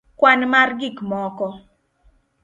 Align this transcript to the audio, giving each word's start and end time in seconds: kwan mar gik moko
kwan 0.19 0.41
mar 0.51 0.69
gik 0.79 0.97
moko 1.09 1.47